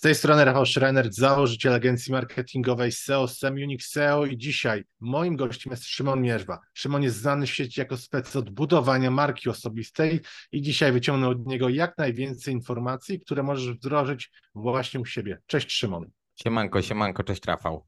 [0.00, 5.70] Z tej strony Rafał Schreiner, założyciel agencji marketingowej SEO Semunix SEO i dzisiaj moim gościem
[5.70, 6.58] jest Szymon Mierzwa.
[6.74, 10.20] Szymon jest znany w sieci jako spec od budowania marki osobistej
[10.52, 15.38] i dzisiaj wyciągnę od niego jak najwięcej informacji, które możesz wdrożyć właśnie u siebie.
[15.46, 16.10] Cześć Szymon.
[16.42, 17.86] Siemanko, siemanko, cześć Rafał.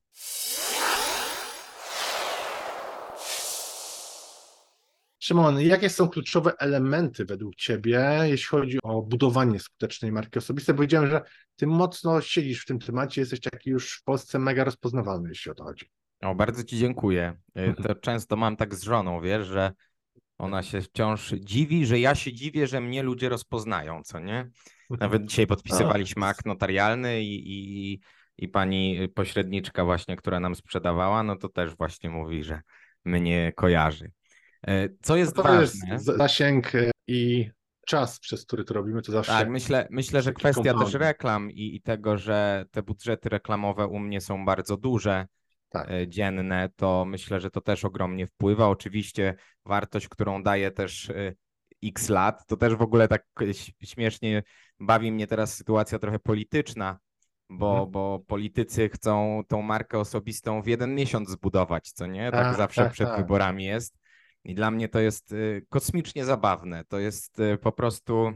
[5.22, 10.74] Szymon, jakie są kluczowe elementy według Ciebie, jeśli chodzi o budowanie skutecznej marki osobistej?
[10.74, 11.22] Powiedziałem, że
[11.56, 15.54] Ty mocno siedzisz w tym temacie, jesteś taki już w Polsce mega rozpoznawalny, jeśli o
[15.54, 15.90] to chodzi.
[16.22, 17.36] O, bardzo Ci dziękuję.
[17.58, 19.72] Y, to często mam tak z żoną, wiesz, że
[20.38, 24.50] ona się wciąż dziwi, że ja się dziwię, że mnie ludzie rozpoznają, co nie?
[24.90, 28.00] Nawet dzisiaj podpisywaliśmy akt notarialny i, i,
[28.38, 32.60] i pani pośredniczka właśnie, która nam sprzedawała, no to też właśnie mówi, że
[33.04, 34.10] mnie kojarzy.
[34.66, 35.92] E, co jest no to ważne?
[35.92, 37.50] Jest zasięg e, i
[37.86, 39.32] czas, przez który to robimy, to zawsze.
[39.32, 40.92] Tak, myślę, myślę że kwestia komponent.
[40.92, 45.26] też reklam i, i, tego, że te budżety reklamowe u mnie są bardzo duże,
[45.68, 45.90] tak.
[45.90, 48.68] E, dzienne, to myślę, że to też ogromnie wpływa.
[48.68, 51.12] Oczywiście wartość, którą daje też
[51.84, 53.26] x lat, to też w ogóle tak
[53.82, 54.42] śmiesznie
[54.80, 56.98] bawi mnie teraz sytuacja trochę polityczna,
[57.50, 57.90] bo, mhm.
[57.90, 62.30] bo politycy chcą tą markę osobistą w jeden miesiąc zbudować, co nie?
[62.30, 63.18] Tak, tak zawsze tak, przed tak.
[63.18, 64.01] wyborami jest.
[64.44, 66.84] I dla mnie to jest y, kosmicznie zabawne.
[66.84, 68.32] To jest y, po prostu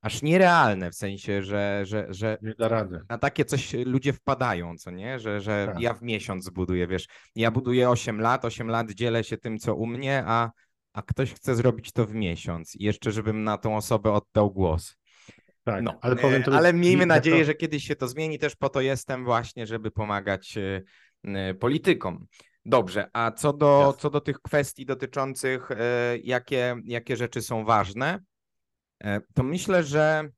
[0.00, 3.00] aż nierealne w sensie, że, że, że nie da rady.
[3.08, 5.18] na takie coś ludzie wpadają, co nie?
[5.18, 5.80] Że, że tak.
[5.80, 9.74] ja w miesiąc zbuduję, wiesz, ja buduję 8 lat, 8 lat dzielę się tym, co
[9.74, 10.50] u mnie, a,
[10.92, 14.96] a ktoś chce zrobić to w miesiąc i jeszcze, żebym na tą osobę oddał głos.
[15.64, 17.44] Tak, no, ale, powiem to ale miejmy nadzieję, to...
[17.44, 22.26] że kiedyś się to zmieni, też po to jestem właśnie, żeby pomagać y, politykom.
[22.64, 28.18] Dobrze, a co do, co do tych kwestii dotyczących, e, jakie, jakie rzeczy są ważne,
[29.04, 30.28] e, to myślę, że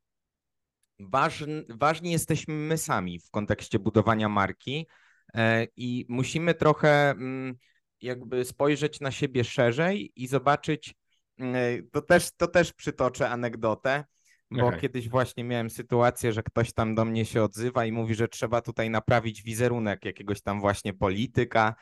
[1.01, 4.87] ważni, ważni jesteśmy my sami w kontekście budowania marki
[5.35, 7.55] e, i musimy trochę mm,
[8.01, 10.95] jakby spojrzeć na siebie szerzej i zobaczyć,
[11.39, 14.05] mm, to też, to też przytoczę anegdotę,
[14.51, 14.81] bo okay.
[14.81, 18.61] kiedyś właśnie miałem sytuację, że ktoś tam do mnie się odzywa i mówi, że trzeba
[18.61, 21.75] tutaj naprawić wizerunek jakiegoś tam właśnie polityka,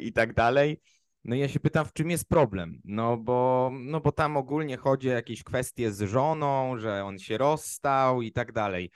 [0.00, 0.80] i tak dalej.
[1.24, 2.80] No i ja się pytam, w czym jest problem?
[2.84, 7.38] No bo, no bo tam ogólnie chodzi o jakieś kwestie z żoną, że on się
[7.38, 8.90] rozstał i tak dalej.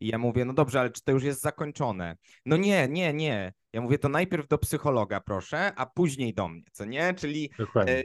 [0.00, 2.16] I ja mówię, no dobrze, ale czy to już jest zakończone?
[2.46, 3.52] No nie, nie, nie.
[3.72, 7.14] Ja mówię, to najpierw do psychologa proszę, a później do mnie, co nie?
[7.14, 7.50] Czyli
[7.88, 8.02] e,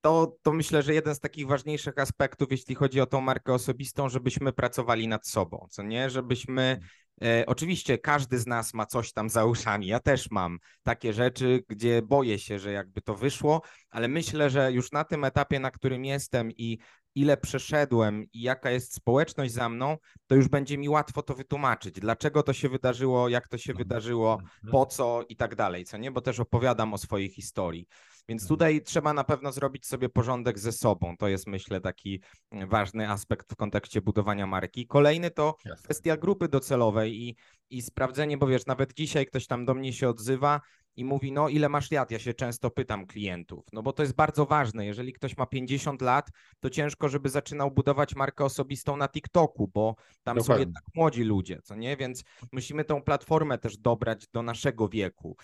[0.00, 4.08] to, to myślę, że jeden z takich ważniejszych aspektów, jeśli chodzi o tą markę osobistą,
[4.08, 6.10] żebyśmy pracowali nad sobą, co nie?
[6.10, 7.03] Żebyśmy E,
[7.46, 9.86] oczywiście każdy z nas ma coś tam za uszami.
[9.86, 14.72] Ja też mam takie rzeczy, gdzie boję się, że jakby to wyszło, ale myślę, że
[14.72, 16.78] już na tym etapie, na którym jestem i
[17.14, 21.94] ile przeszedłem i jaka jest społeczność za mną, to już będzie mi łatwo to wytłumaczyć.
[22.00, 23.88] Dlaczego to się wydarzyło, jak to się mhm.
[23.88, 24.72] wydarzyło, mhm.
[24.72, 26.10] po co i tak dalej, co nie?
[26.10, 27.86] Bo też opowiadam o swojej historii.
[28.28, 28.48] Więc mhm.
[28.48, 31.16] tutaj trzeba na pewno zrobić sobie porządek ze sobą.
[31.16, 32.20] To jest, myślę, taki
[32.52, 34.86] ważny aspekt w kontekście budowania marki.
[34.86, 35.84] Kolejny to Jasne.
[35.84, 37.36] kwestia grupy docelowej i,
[37.70, 40.60] i sprawdzenie, bo wiesz, nawet dzisiaj ktoś tam do mnie się odzywa
[40.96, 42.10] i mówi, no ile masz lat?
[42.10, 44.86] Ja się często pytam klientów, no bo to jest bardzo ważne.
[44.86, 46.30] Jeżeli ktoś ma 50 lat,
[46.60, 50.54] to ciężko, żeby zaczynał budować markę osobistą na TikToku, bo tam Dokładnie.
[50.54, 51.96] są jednak młodzi ludzie, co nie?
[51.96, 55.36] Więc musimy tą platformę też dobrać do naszego wieku.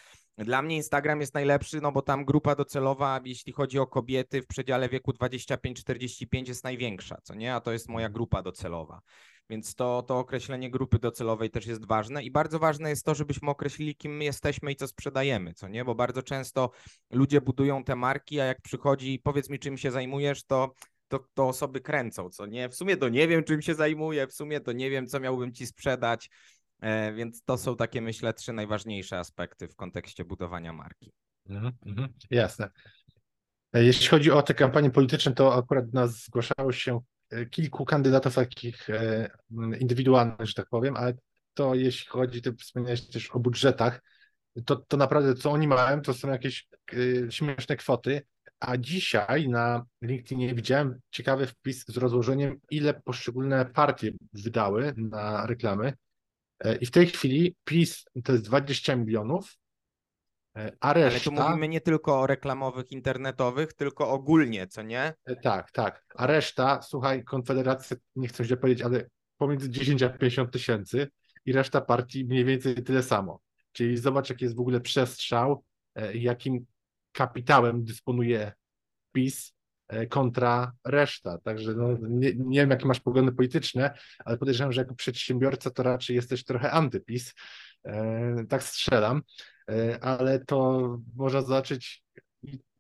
[0.45, 4.47] Dla mnie Instagram jest najlepszy, no bo tam grupa docelowa, jeśli chodzi o kobiety w
[4.47, 7.55] przedziale wieku 25-45 jest największa, co nie?
[7.55, 9.01] A to jest moja grupa docelowa.
[9.51, 13.51] Więc to, to określenie grupy docelowej też jest ważne i bardzo ważne jest to, żebyśmy
[13.51, 15.85] określili, kim my jesteśmy i co sprzedajemy, co nie?
[15.85, 16.71] Bo bardzo często
[17.11, 20.75] ludzie budują te marki, a jak przychodzi, powiedz mi, czym się zajmujesz, to
[21.09, 22.69] to, to osoby kręcą, co nie?
[22.69, 25.53] W sumie to nie wiem, czym się zajmuję, w sumie to nie wiem, co miałbym
[25.53, 26.31] ci sprzedać,
[27.15, 31.13] więc to są takie, myślę, trzy najważniejsze aspekty w kontekście budowania marki.
[31.49, 32.71] Mhm, mhm, jasne.
[33.73, 38.35] E, jeśli chodzi o te kampanie polityczne, to akurat nas zgłaszało się E, kilku kandydatów
[38.35, 39.31] takich e,
[39.81, 41.15] indywidualnych, że tak powiem, ale
[41.55, 44.03] to jeśli chodzi, ty wspomniałeś też o budżetach,
[44.65, 48.23] to, to naprawdę co oni mają, to są jakieś e, śmieszne kwoty,
[48.61, 55.93] a dzisiaj na LinkedInie widziałem ciekawy wpis z rozłożeniem, ile poszczególne partie wydały na reklamy
[56.81, 59.61] i w tej chwili PiS to jest 20 milionów,
[60.57, 61.11] E, a reszta...
[61.11, 65.15] Ale tu mówimy nie tylko o reklamowych, internetowych, tylko ogólnie, co nie?
[65.25, 66.05] E, tak, tak.
[66.15, 71.09] A reszta, słuchaj, Konfederacja, nie chcę źle powiedzieć, ale pomiędzy 10 a 50 tysięcy
[71.45, 73.41] i reszta partii mniej więcej tyle samo.
[73.73, 75.65] Czyli zobacz, jaki jest w ogóle przestrzał,
[75.95, 76.67] e, jakim
[77.13, 78.53] kapitałem dysponuje
[79.13, 79.53] PiS
[80.09, 81.39] kontra reszta.
[81.39, 85.83] Także no, nie, nie wiem, jakie masz poglądy polityczne, ale podejrzewam, że jako przedsiębiorca to
[85.83, 87.35] raczej jesteś trochę antypis.
[88.49, 89.23] Tak strzelam,
[90.01, 92.03] ale to można zobaczyć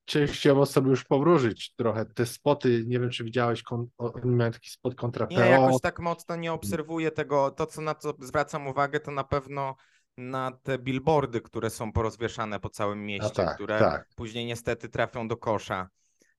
[0.04, 2.06] częściowo sobie już powróżyć trochę.
[2.06, 3.62] Te spoty, nie wiem, czy widziałeś,
[3.98, 5.34] oni mają taki spot kontra PO.
[5.34, 7.50] Nie, jakoś tak mocno nie obserwuję tego.
[7.50, 9.76] To, co na co zwracam uwagę, to na pewno
[10.16, 14.08] na te billboardy, które są porozwieszane po całym mieście, tak, które tak.
[14.16, 15.88] później niestety trafią do kosza.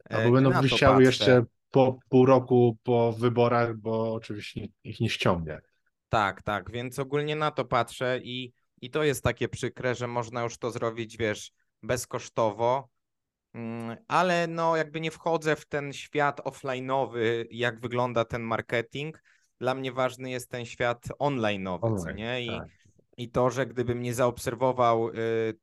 [0.10, 5.62] Albo e, będą wisiały jeszcze po pół roku po wyborach, bo oczywiście ich nie ściągnie.
[6.10, 10.44] Tak, tak, więc ogólnie na to patrzę i, i to jest takie przykre, że można
[10.44, 11.52] już to zrobić, wiesz,
[11.84, 12.90] bezkosztowo,
[13.54, 19.22] mm, ale no jakby nie wchodzę w ten świat offline'owy, jak wygląda ten marketing.
[19.60, 22.44] Dla mnie ważny jest ten świat online'owy, Online, co nie?
[22.44, 22.68] I, tak.
[23.18, 25.14] I to, że gdybym nie zaobserwował y,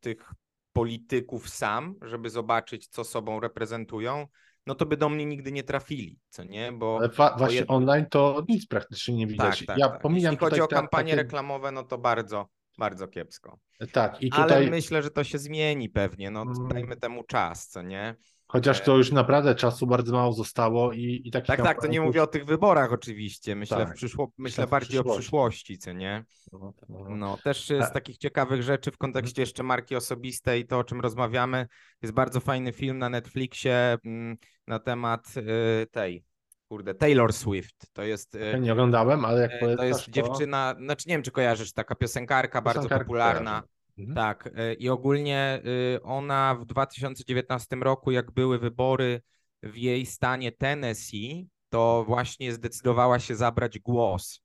[0.01, 0.33] tych
[0.79, 4.27] polityków sam, żeby zobaczyć, co sobą reprezentują,
[4.67, 6.73] no to by do mnie nigdy nie trafili, co nie?
[6.73, 7.09] Bo, Ale
[7.39, 9.59] właśnie bo online to nic praktycznie nie widać.
[9.59, 10.01] Tak, tak, ja tak.
[10.01, 11.23] pomijam Jeśli chodzi o kampanie takie...
[11.23, 12.49] reklamowe, no to bardzo,
[12.79, 13.59] bardzo kiepsko.
[13.93, 14.51] Tak, i tutaj...
[14.51, 16.69] Ale myślę, że to się zmieni pewnie, no mm.
[16.69, 18.17] dajmy temu czas, co nie?
[18.51, 22.01] Chociaż to już naprawdę czasu bardzo mało zostało i, i taki Tak, tak, to nie
[22.01, 24.33] mówię o tych wyborach oczywiście, myślę, tak, w przyszło...
[24.39, 26.25] myślę bardziej o przyszłości, co nie?
[26.53, 27.07] No, no.
[27.09, 27.93] no też z tak.
[27.93, 31.67] takich ciekawych rzeczy w kontekście jeszcze marki osobistej, to o czym rozmawiamy,
[32.03, 34.37] jest bardzo fajny film na Netflixie mm,
[34.67, 36.25] na temat y, tej,
[36.69, 37.87] kurde, Taylor Swift.
[37.93, 38.35] To jest.
[38.35, 41.73] Y, ja nie oglądałem, ale jak polecasz, To jest dziewczyna, znaczy nie wiem, czy kojarzysz,
[41.73, 43.51] taka piosenkarka, piosenkarka bardzo popularna.
[43.51, 43.78] Kojarzę.
[43.99, 44.15] Mhm.
[44.15, 45.63] Tak, y, i ogólnie
[45.97, 49.23] y, ona w 2019 roku, jak były wybory
[49.63, 54.43] w jej stanie Tennessee, to właśnie zdecydowała się zabrać głos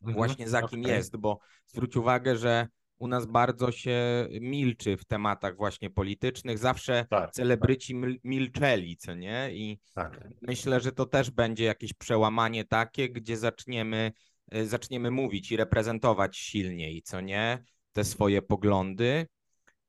[0.00, 0.16] mhm.
[0.16, 0.92] właśnie za kim okay.
[0.92, 2.68] jest, bo zwróć uwagę, że
[2.98, 6.58] u nas bardzo się milczy w tematach właśnie politycznych.
[6.58, 8.10] Zawsze tak, celebryci tak.
[8.24, 9.50] milczeli, co nie?
[9.52, 10.28] I tak.
[10.42, 14.12] myślę, że to też będzie jakieś przełamanie takie, gdzie zaczniemy,
[14.54, 17.64] y, zaczniemy mówić i reprezentować silniej, co nie?
[17.92, 19.26] Te swoje poglądy.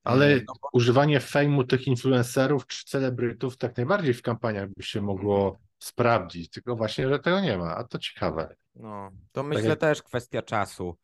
[0.03, 0.69] Ale e, no bo...
[0.73, 6.75] używanie fejmu tych influencerów czy celebrytów tak najbardziej w kampaniach by się mogło sprawdzić, tylko
[6.75, 8.55] właśnie, że tego nie ma, a to ciekawe.
[8.75, 10.97] No, to tak myślę tak też kwestia czasu,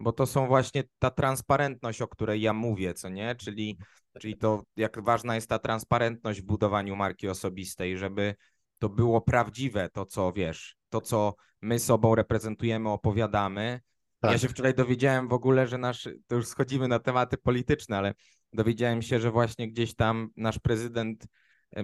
[0.00, 3.34] bo to są właśnie ta transparentność, o której ja mówię, co nie?
[3.34, 3.78] Czyli,
[4.20, 8.34] czyli to, jak ważna jest ta transparentność w budowaniu marki osobistej, żeby
[8.78, 13.80] to było prawdziwe, to co wiesz, to co my sobą reprezentujemy, opowiadamy,
[14.20, 14.32] tak.
[14.32, 18.14] Ja się wczoraj dowiedziałem w ogóle, że nasz, to już schodzimy na tematy polityczne, ale
[18.52, 21.26] dowiedziałem się, że właśnie gdzieś tam nasz prezydent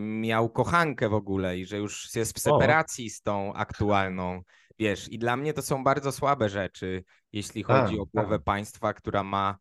[0.00, 3.10] miał kochankę w ogóle i że już jest w separacji o.
[3.10, 4.42] z tą aktualną.
[4.78, 8.44] Wiesz, i dla mnie to są bardzo słabe rzeczy, jeśli tak, chodzi o głowę tak.
[8.44, 9.58] państwa, która ma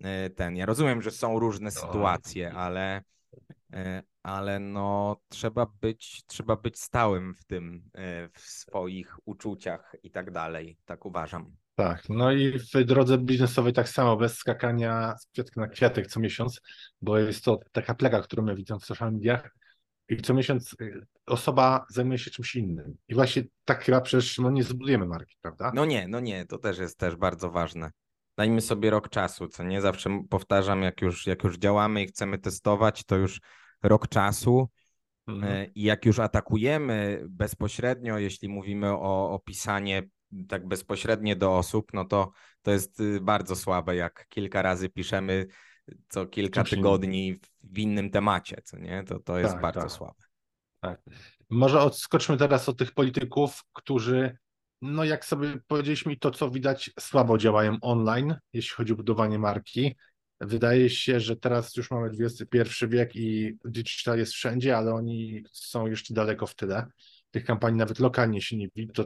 [0.00, 0.56] e, ten.
[0.56, 3.02] Ja rozumiem, że są różne sytuacje, ale,
[3.72, 10.10] e, ale no trzeba być, trzeba być stałym w tym, e, w swoich uczuciach i
[10.10, 10.78] tak dalej.
[10.84, 11.56] Tak uważam.
[11.74, 16.20] Tak, no i w drodze biznesowej tak samo, bez skakania z kwiatka na kwiatek co
[16.20, 16.60] miesiąc,
[17.00, 19.50] bo jest to taka plega, którą my widzimy w social mediach
[20.08, 22.96] i co miesiąc y, osoba zajmuje się czymś innym.
[23.08, 25.72] I właśnie tak chyba przecież no, nie zbudujemy marki, prawda?
[25.74, 27.90] No nie, no nie, to też jest też bardzo ważne.
[28.36, 32.38] Dajmy sobie rok czasu, co nie zawsze powtarzam, jak już, jak już działamy i chcemy
[32.38, 33.40] testować, to już
[33.82, 34.68] rok czasu.
[35.26, 35.52] Mhm.
[35.52, 40.02] Y, I jak już atakujemy bezpośrednio, jeśli mówimy o opisanie
[40.48, 42.30] tak bezpośrednie do osób, no to
[42.62, 45.46] to jest y, bardzo słabe, jak kilka razy piszemy
[46.08, 49.04] co kilka tygodni w innym temacie, co nie?
[49.04, 49.90] To, to jest tak, bardzo tak.
[49.90, 50.22] słabe.
[50.80, 51.02] Tak.
[51.50, 54.36] Może odskoczmy teraz od tych polityków, którzy,
[54.82, 59.96] no jak sobie powiedzieliśmy, to co widać, słabo działają online, jeśli chodzi o budowanie marki.
[60.40, 65.86] Wydaje się, że teraz już mamy XXI wiek i digital jest wszędzie, ale oni są
[65.86, 66.86] jeszcze daleko w tyle.
[67.30, 68.92] Tych kampanii nawet lokalnie się nie widzi.
[68.92, 69.04] To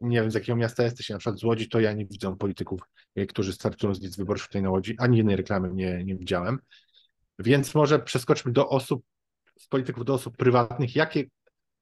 [0.00, 2.80] nie wiem z jakiego miasta jesteś, na przykład z Łodzi, to ja nie widzę polityków,
[3.16, 6.58] e, którzy startują z list wyborczych tutaj na Łodzi, ani jednej reklamy nie, nie widziałem.
[7.38, 9.02] Więc może przeskoczmy do osób,
[9.58, 10.96] z polityków do osób prywatnych.
[10.96, 11.24] Jakie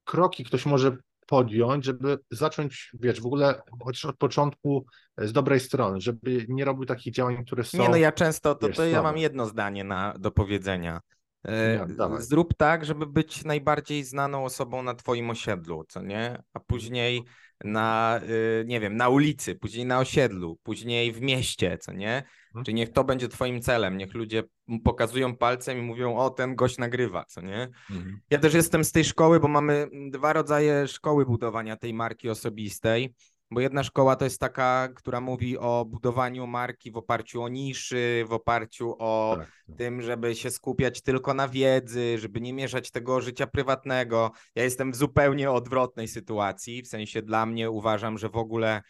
[0.04, 4.86] kroki ktoś może podjąć, żeby zacząć, wiesz, w ogóle chociaż od początku
[5.18, 7.78] z dobrej strony, żeby nie robił takich działań, które są.
[7.78, 11.00] Nie, no ja często, to, wiesz, to ja mam jedno zdanie na, do powiedzenia.
[11.48, 11.86] E,
[12.18, 16.42] zrób tak, żeby być najbardziej znaną osobą na twoim osiedlu, co nie?
[16.52, 17.24] A później
[17.64, 22.22] na, y, nie wiem, na ulicy, później na osiedlu, później w mieście, co nie?
[22.52, 22.64] Hmm.
[22.64, 24.42] Czyli niech to będzie twoim celem, niech ludzie
[24.84, 27.68] pokazują palcem i mówią, o, ten gość nagrywa, co nie?
[27.88, 28.20] Hmm.
[28.30, 33.14] Ja też jestem z tej szkoły, bo mamy dwa rodzaje szkoły budowania tej marki osobistej.
[33.54, 38.24] Bo jedna szkoła to jest taka, która mówi o budowaniu marki w oparciu o niszy,
[38.28, 39.48] w oparciu o tak.
[39.66, 39.76] tak.
[39.76, 44.30] tym, żeby się skupiać tylko na wiedzy, żeby nie mieszać tego życia prywatnego.
[44.54, 48.82] Ja jestem w zupełnie odwrotnej sytuacji, w sensie dla mnie uważam, że w ogóle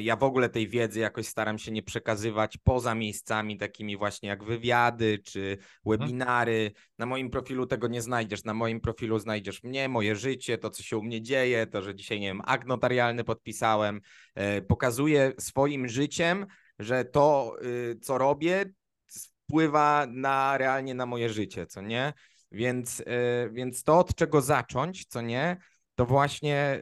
[0.00, 4.44] ja w ogóle tej wiedzy jakoś staram się nie przekazywać poza miejscami takimi właśnie jak
[4.44, 5.68] wywiady czy mhm.
[5.86, 6.72] webinary.
[6.98, 8.44] Na moim profilu tego nie znajdziesz.
[8.44, 11.94] Na moim profilu znajdziesz mnie, moje życie, to co się u mnie dzieje, to, że
[11.94, 14.00] dzisiaj, nie wiem, akt notarialny podpisałem.
[14.34, 16.46] E, pokazuję swoim życiem,
[16.78, 18.64] że to, y, co robię,
[19.50, 22.12] wpływa na realnie na moje życie, co nie?
[22.52, 25.56] Więc, e, więc to od czego zacząć, co nie?
[25.94, 26.80] To właśnie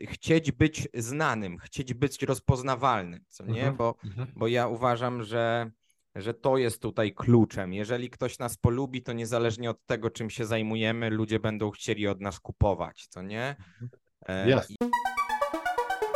[0.00, 3.60] y, chcieć być znanym, chcieć być rozpoznawalnym, co nie?
[3.60, 4.28] Mhm, bo, mhm.
[4.36, 5.70] bo ja uważam, że,
[6.14, 7.72] że to jest tutaj kluczem.
[7.72, 12.20] Jeżeli ktoś nas polubi, to niezależnie od tego, czym się zajmujemy, ludzie będą chcieli od
[12.20, 13.56] nas kupować, co nie?
[13.58, 13.90] Mhm.
[14.26, 14.48] E,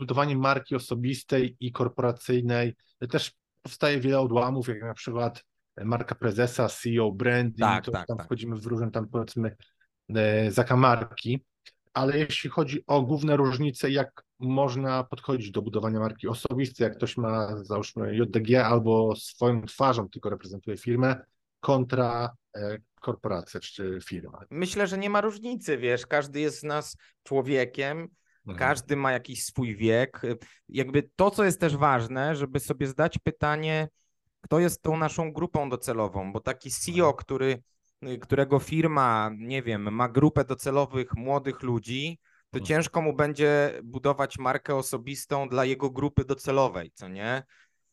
[0.00, 2.76] budowanie marki osobistej i korporacyjnej
[3.10, 5.44] też powstaje wiele odłamów, jak na przykład
[5.84, 8.26] marka prezesa, CEO, branding, tak, to tak, tam tak.
[8.26, 9.56] wchodzimy w różne tam powiedzmy
[10.14, 11.44] e, zakamarki,
[11.94, 17.16] ale jeśli chodzi o główne różnice, jak można podchodzić do budowania marki osobistej, jak ktoś
[17.16, 21.24] ma załóżmy JDG albo swoją twarzą tylko reprezentuje firmę,
[21.60, 24.38] kontra e, korporację czy firmę.
[24.50, 28.08] Myślę, że nie ma różnicy, wiesz, każdy jest z nas człowiekiem.
[28.58, 30.22] Każdy ma jakiś swój wiek.
[30.68, 33.88] Jakby to, co jest też ważne, żeby sobie zdać pytanie,
[34.40, 37.16] kto jest tą naszą grupą docelową, bo taki CEO, mhm.
[37.16, 37.62] który,
[38.20, 42.18] którego firma, nie wiem, ma grupę docelowych młodych ludzi,
[42.50, 42.66] to mhm.
[42.66, 47.42] ciężko mu będzie budować markę osobistą dla jego grupy docelowej, co nie?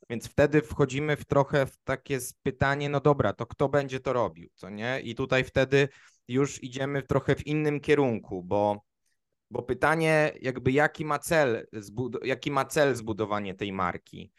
[0.09, 4.49] Więc wtedy wchodzimy w trochę w takie pytanie, no dobra, to kto będzie to robił,
[4.53, 5.01] co nie?
[5.03, 5.89] I tutaj wtedy
[6.27, 8.86] już idziemy trochę w innym kierunku, bo
[9.51, 11.67] bo pytanie, jakby jaki ma cel,
[12.23, 14.31] jaki ma cel zbudowanie tej marki.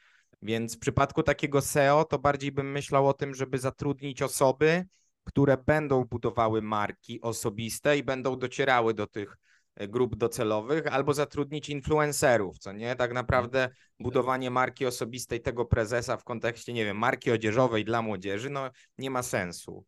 [0.42, 4.86] Więc w przypadku takiego SEO to bardziej bym myślał o tym, żeby zatrudnić osoby,
[5.24, 9.36] które będą budowały marki osobiste i będą docierały do tych
[9.74, 12.96] e, grup docelowych, albo zatrudnić influencerów, co nie?
[12.96, 13.68] Tak naprawdę
[14.00, 19.10] budowanie marki osobistej tego prezesa w kontekście, nie wiem, marki odzieżowej dla młodzieży, no nie
[19.10, 19.84] ma sensu.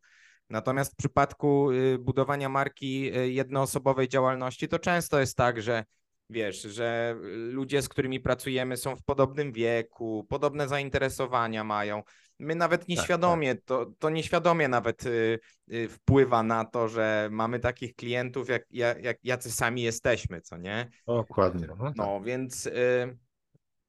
[0.51, 5.85] Natomiast w przypadku y, budowania marki y, jednoosobowej działalności to często jest tak, że
[6.29, 7.15] wiesz, że
[7.51, 12.03] ludzie, z którymi pracujemy, są w podobnym wieku, podobne zainteresowania mają.
[12.39, 13.65] My nawet tak, nieświadomie, tak, tak.
[13.65, 15.39] To, to nieświadomie nawet y,
[15.73, 20.89] y, wpływa na to, że mamy takich klientów, jak, jak, jacy sami jesteśmy, co nie?
[21.07, 21.67] Dokładnie.
[21.67, 21.95] No, tak.
[21.95, 23.17] no więc, y,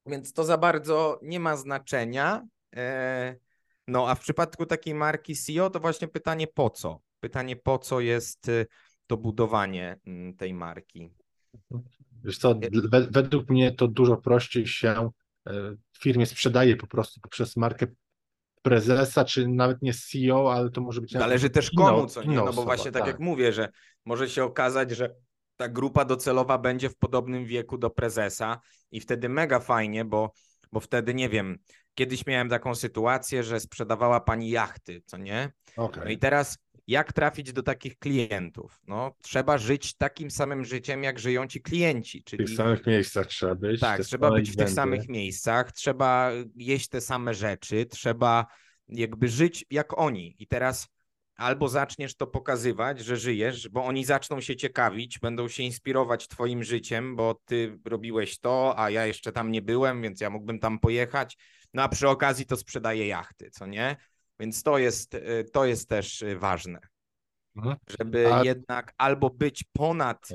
[0.05, 2.45] więc to za bardzo nie ma znaczenia.
[3.87, 7.01] No a w przypadku takiej marki CEO to właśnie pytanie po co?
[7.19, 8.65] Pytanie po co jest y,
[9.07, 11.13] to budowanie mm, tej marki?
[12.23, 12.59] Wiesz co,
[13.09, 15.09] według mnie to dużo prościej się
[15.45, 17.87] w e, firmie sprzedaje po prostu poprzez markę
[18.61, 21.11] prezesa, czy nawet nie CEO, ale to może być...
[21.11, 23.69] Zależy też komu, co nie, no bo osoba, właśnie tak, tak jak mówię, że
[24.05, 25.15] może się okazać, że
[25.55, 28.59] ta grupa docelowa będzie w podobnym wieku do prezesa
[28.91, 30.31] i wtedy mega fajnie, bo,
[30.71, 31.57] bo wtedy, nie wiem,
[31.95, 35.51] Kiedyś miałem taką sytuację, że sprzedawała pani jachty, co nie?
[35.77, 36.03] Okay.
[36.05, 36.57] No i teraz
[36.87, 38.81] jak trafić do takich klientów?
[38.87, 42.23] No, trzeba żyć takim samym życiem, jak żyją ci klienci.
[42.23, 42.43] Czyli...
[42.43, 43.81] W tych samych miejscach trzeba być.
[43.81, 48.45] Tak, trzeba być w tych samych miejscach, trzeba jeść te same rzeczy, trzeba
[48.87, 50.35] jakby żyć jak oni.
[50.39, 50.87] I teraz
[51.35, 56.63] albo zaczniesz to pokazywać, że żyjesz, bo oni zaczną się ciekawić, będą się inspirować twoim
[56.63, 60.79] życiem, bo ty robiłeś to, a ja jeszcze tam nie byłem, więc ja mógłbym tam
[60.79, 61.37] pojechać
[61.73, 63.95] no a przy okazji to sprzedaje jachty, co nie?
[64.39, 66.79] Więc to jest, y, to jest też y, ważne,
[67.55, 67.75] mhm.
[67.99, 68.43] żeby a...
[68.43, 70.29] jednak albo być ponad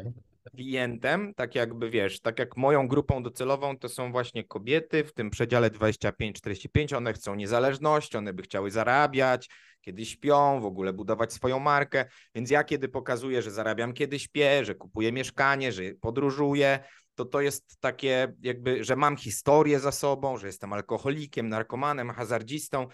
[0.51, 5.31] klientem, tak jakby wiesz, tak jak moją grupą docelową to są właśnie kobiety w tym
[5.31, 9.49] przedziale 25-45, one chcą niezależność, one by chciały zarabiać,
[9.81, 14.65] kiedy śpią, w ogóle budować swoją markę, więc ja kiedy pokazuję, że zarabiam kiedy śpię,
[14.65, 16.79] że kupuję mieszkanie, że podróżuję,
[17.15, 22.87] to to jest takie jakby, że mam historię za sobą, że jestem alkoholikiem, narkomanem, hazardzistą,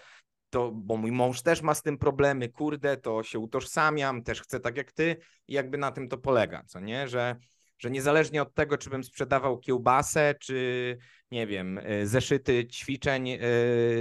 [0.55, 4.59] to, bo mój mąż też ma z tym problemy, kurde, to się utożsamiam, też chcę
[4.59, 7.35] tak jak ty i jakby na tym to polega, co nie, że,
[7.79, 10.97] że niezależnie od tego, czy bym sprzedawał kiełbasę, czy
[11.31, 13.39] nie wiem, e, zeszyty ćwiczeń e,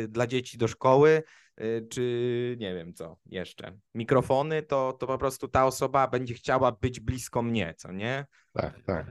[0.09, 1.23] dla dzieci do szkoły,
[1.57, 6.73] e, czy nie wiem co jeszcze, mikrofony, to, to po prostu ta osoba będzie chciała
[6.73, 8.27] być blisko mnie, co nie?
[8.53, 9.07] Tak, tak.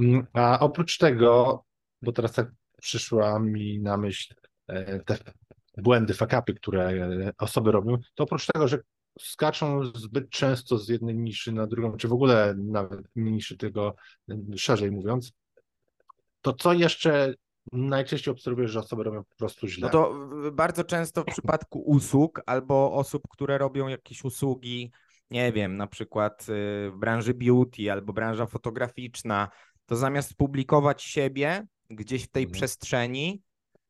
[0.00, 1.64] Mm, a oprócz tego,
[2.02, 4.34] bo teraz tak przyszła mi na myśl
[5.76, 6.92] błędy, fakapy, które
[7.38, 8.78] osoby robią, to oprócz tego, że
[9.20, 13.94] skaczą zbyt często z jednej niszy na drugą, czy w ogóle nawet niszy tego
[14.56, 15.32] szerzej mówiąc,
[16.40, 17.34] to co jeszcze
[17.72, 19.86] najczęściej obserwujesz, że osoby robią po prostu źle?
[19.86, 24.92] No to bardzo często w przypadku usług albo osób, które robią jakieś usługi,
[25.30, 26.44] nie wiem, na przykład y,
[26.90, 29.48] w branży beauty albo branża fotograficzna,
[29.86, 32.54] to zamiast publikować siebie gdzieś w tej mhm.
[32.54, 33.42] przestrzeni,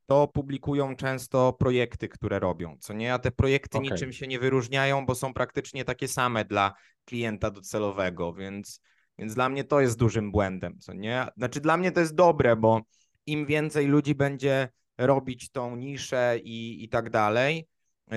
[0.07, 3.15] to publikują często projekty, które robią, co nie?
[3.15, 3.91] A te projekty okay.
[3.91, 8.81] niczym się nie wyróżniają, bo są praktycznie takie same dla klienta docelowego, więc,
[9.19, 11.27] więc dla mnie to jest dużym błędem, co nie?
[11.37, 12.81] Znaczy dla mnie to jest dobre, bo
[13.27, 14.69] im więcej ludzi będzie
[14.99, 17.69] robić tą niszę i, i tak dalej,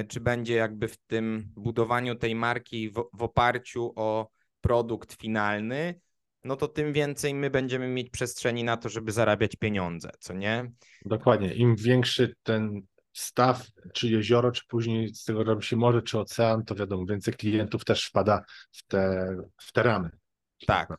[0.07, 4.29] czy będzie jakby w tym budowaniu tej marki w, w oparciu o
[4.61, 5.99] produkt finalny,
[6.47, 10.71] no to tym więcej my będziemy mieć przestrzeni na to, żeby zarabiać pieniądze, co nie?
[11.05, 11.53] Dokładnie.
[11.53, 12.81] Im większy ten
[13.13, 17.33] staw, czy jezioro, czy później z tego robi się morze, czy ocean, to wiadomo, więcej
[17.33, 20.09] klientów też wpada w te, w te ramy.
[20.67, 20.89] Tak,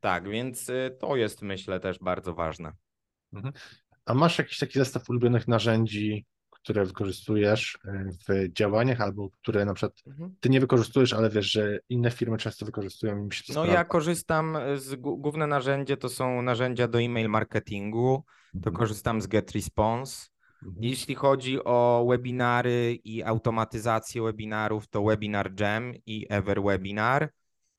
[0.00, 2.72] tak, więc y, to jest myślę też bardzo ważne.
[3.32, 3.54] Mhm.
[4.04, 6.26] A masz jakiś taki zestaw ulubionych narzędzi,
[6.62, 10.34] które wykorzystujesz e, w działaniach, albo które na przykład mhm.
[10.40, 13.52] ty nie wykorzystujesz, ale wiesz, że inne firmy często wykorzystują i mi się to No
[13.52, 13.72] sprawdza.
[13.72, 18.76] ja korzystam z główne narzędzie to są narzędzia do e-mail marketingu, to mhm.
[18.76, 20.26] korzystam z GetResponse.
[20.62, 20.84] Mhm.
[20.84, 27.30] Jeśli chodzi o webinary i automatyzację webinarów, to Webinar Jam i EverWebinar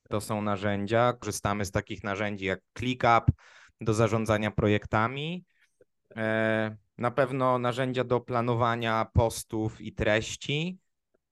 [0.10, 1.14] to są narzędzia.
[1.14, 3.24] Korzystamy z takich narzędzi jak ClickUp
[3.82, 5.46] do zarządzania projektami.
[6.16, 10.78] E, na pewno narzędzia do planowania postów i treści.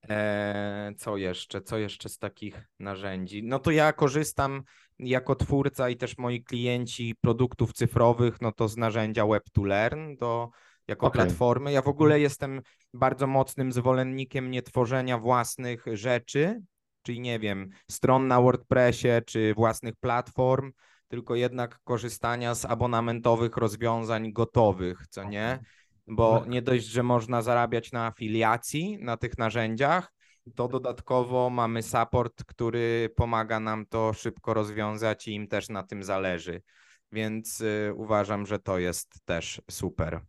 [0.10, 1.62] E, co jeszcze?
[1.62, 3.44] Co jeszcze z takich narzędzi?
[3.44, 4.63] No to ja korzystam
[5.00, 10.50] jako twórca i też moi klienci produktów cyfrowych, no to z narzędzia Web2Learn do,
[10.88, 11.25] jako okay.
[11.25, 11.72] platformy.
[11.72, 12.62] Ja w ogóle jestem
[12.94, 16.62] bardzo mocnym zwolennikiem nietworzenia własnych rzeczy,
[17.01, 20.72] czyli nie wiem, stron na WordPressie czy własnych platform,
[21.11, 25.59] tylko jednak korzystania z abonamentowych rozwiązań gotowych, co nie?
[26.07, 26.50] Bo tak.
[26.50, 30.13] nie dość, że można zarabiać na afiliacji na tych narzędziach,
[30.55, 36.03] to dodatkowo mamy support, który pomaga nam to szybko rozwiązać i im też na tym
[36.03, 36.61] zależy.
[37.11, 40.21] Więc y, uważam, że to jest też super.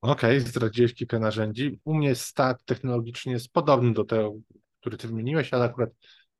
[0.00, 1.80] Okej, okay, zdradziłeś kilka narzędzi.
[1.84, 4.32] U mnie stack technologicznie jest podobny do tego,
[4.80, 5.90] który ty wymieniłeś, ale akurat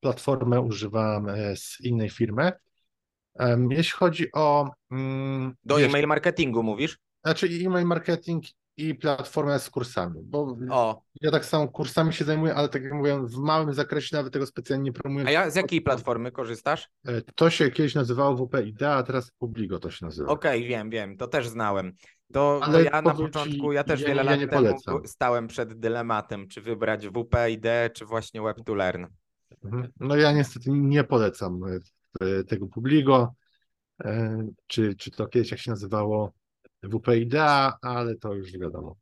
[0.01, 2.53] platformę używam e, z innej firmy.
[3.71, 4.71] Jeśli chodzi o.
[4.91, 6.99] Mm, Do wiesz, e-mail marketingu mówisz?
[7.25, 8.45] Znaczy e-mail marketing
[8.77, 11.03] i platformę z kursami, bo o.
[11.21, 14.47] ja tak samo kursami się zajmuję, ale tak jak mówię, w małym zakresie nawet tego
[14.47, 15.27] specjalnie nie promuję.
[15.27, 16.89] A ja z jakiej platformy korzystasz?
[17.07, 20.31] E, to się kiedyś nazywało WP Idea, a teraz Publigo to się nazywa.
[20.31, 21.93] Okej, okay, wiem, wiem, to też znałem.
[22.33, 26.49] To, to ja na początku, ja też ja, wiele ja lat temu stałem przed dylematem,
[26.49, 29.07] czy wybrać WP Idea, czy właśnie Web2Learn.
[29.65, 29.93] Mhm.
[30.01, 31.79] No ja niestety nie polecam E,
[32.49, 33.35] tego Publigo,
[34.05, 36.33] e, czy, czy to kiedyś jak się nazywało
[36.83, 38.97] WP Idea, ale to już wiadomo.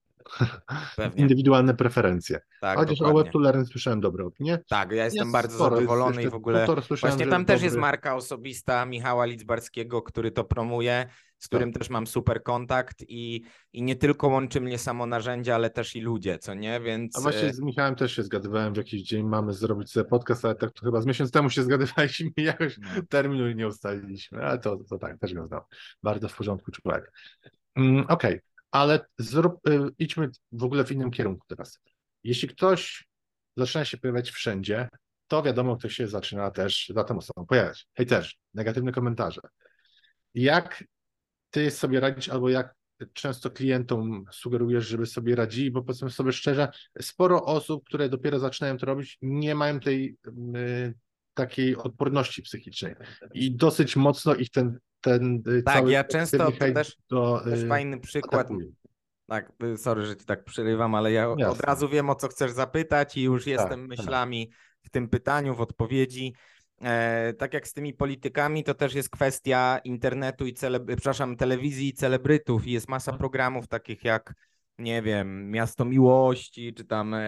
[0.96, 1.22] Pewnie.
[1.22, 2.40] Indywidualne preferencje.
[2.60, 3.20] Tak, Chociaż dokładnie.
[3.20, 4.58] o Web to Learn słyszałem dobre opinie.
[4.68, 6.66] Tak, ja jestem jest bardzo zadowolony i w ogóle
[7.00, 7.64] właśnie tam też dobry...
[7.64, 11.06] jest marka osobista Michała Lidzbarskiego, który to promuje,
[11.38, 11.78] z którym tak.
[11.78, 16.00] też mam super kontakt i, i nie tylko łączy mnie samo narzędzia, ale też i
[16.00, 17.18] ludzie, co nie, więc...
[17.18, 20.44] A właśnie e, z Michałem też się zgadywałem w jakiś dzień, mamy zrobić sobie podcast,
[20.44, 22.88] ale tak to chyba z miesiąc temu się zgadywaliśmy i jakoś no.
[23.08, 25.60] terminu nie ustaliliśmy, ale to, to tak, też go znam.
[26.02, 27.12] Bardzo w porządku człowiek.
[27.76, 31.78] Mm, Okej, okay ale zrób, y, idźmy w ogóle w innym kierunku teraz.
[32.24, 33.08] Jeśli ktoś
[33.56, 34.88] zaczyna się pojawiać wszędzie,
[35.28, 37.86] to wiadomo, kto się zaczyna też za tą osobą pojawiać.
[37.94, 39.40] Hej też, negatywne komentarze.
[40.34, 40.84] Jak
[41.50, 42.74] ty sobie radzisz, albo jak
[43.12, 46.68] często klientom sugerujesz, żeby sobie radzili, bo powiedzmy sobie szczerze,
[47.00, 50.16] sporo osób, które dopiero zaczynają to robić, nie mają tej
[50.56, 50.94] y,
[51.34, 52.94] takiej odporności psychicznej
[53.34, 58.00] i dosyć mocno ich ten ten y, Tak, ja często też, do, też y, fajny
[58.00, 58.46] przykład.
[58.46, 58.66] Atakuje.
[59.26, 61.48] Tak, y, sorry, że ci tak przerywam, ale ja Jasne.
[61.48, 64.58] od razu wiem, o co chcesz zapytać i już tak, jestem tak, myślami tak.
[64.82, 66.34] w tym pytaniu, w odpowiedzi.
[66.82, 70.82] E, tak jak z tymi politykami, to też jest kwestia internetu i celeb...
[70.86, 74.34] przepraszam, telewizji i celebrytów i jest masa programów takich jak
[74.80, 77.22] nie wiem, Miasto Miłości, czy tam e,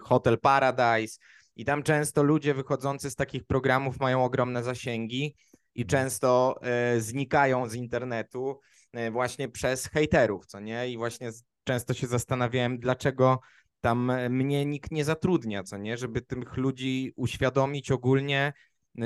[0.00, 1.18] Hotel Paradise
[1.56, 5.34] i tam często ludzie wychodzący z takich programów mają ogromne zasięgi
[5.74, 8.60] i często e, znikają z internetu
[8.92, 10.88] e, właśnie przez hejterów, co nie?
[10.88, 11.30] I właśnie
[11.64, 13.40] często się zastanawiałem, dlaczego
[13.80, 15.96] tam mnie nikt nie zatrudnia, co nie?
[15.96, 18.52] Żeby tych ludzi uświadomić ogólnie,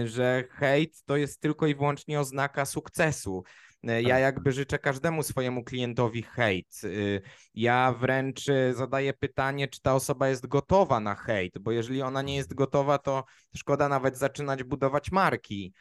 [0.04, 3.44] że hejt to jest tylko i wyłącznie oznaka sukcesu.
[3.88, 4.20] E, ja tak.
[4.20, 6.84] jakby życzę każdemu swojemu klientowi hejt.
[6.84, 7.22] Y,
[7.54, 12.36] ja wręcz zadaję pytanie, czy ta osoba jest gotowa na hejt, bo jeżeli ona nie
[12.36, 13.24] jest gotowa, to
[13.56, 15.72] szkoda nawet zaczynać budować marki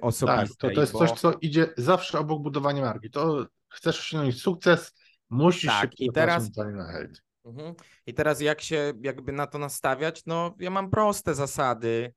[0.00, 0.48] osobistej.
[0.48, 0.98] Tak, to, to jest bo...
[0.98, 3.10] coś, co idzie zawsze obok budowania marki.
[3.10, 4.94] To chcesz osiągnąć sukces,
[5.30, 7.22] musisz tak, się i teraz na hejt.
[7.44, 7.74] Mhm.
[8.06, 10.22] I teraz jak się jakby na to nastawiać?
[10.26, 12.12] No ja mam proste zasady.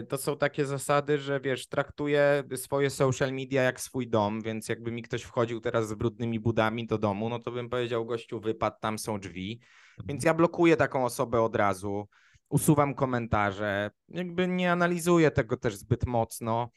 [0.00, 4.68] Y, to są takie zasady, że wiesz, traktuję swoje social media jak swój dom, więc
[4.68, 8.40] jakby mi ktoś wchodził teraz z brudnymi budami do domu, no to bym powiedział gościu
[8.40, 9.60] wypadł, tam są drzwi.
[10.04, 12.08] Więc ja blokuję taką osobę od razu,
[12.48, 16.70] usuwam komentarze, jakby nie analizuję tego też zbyt mocno.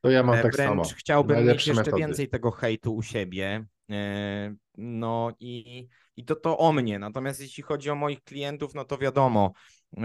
[0.00, 0.82] To ja mam e, tak Wręcz samo.
[0.96, 2.00] chciałbym Najlepsze mieć jeszcze metody.
[2.00, 3.66] więcej tego hejtu u siebie.
[3.90, 5.86] E, no i,
[6.16, 6.98] i to to o mnie.
[6.98, 9.52] Natomiast jeśli chodzi o moich klientów, no to wiadomo,
[9.96, 10.02] e,